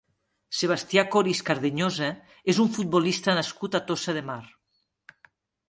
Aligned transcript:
Sebastià 0.59 1.03
Coris 1.15 1.41
Cardeñosa 1.49 2.09
és 2.55 2.63
un 2.65 2.73
futbolista 2.79 3.37
nascut 3.41 3.79
a 3.81 3.85
Tossa 3.91 4.19
de 4.19 4.25
Mar. 4.33 4.43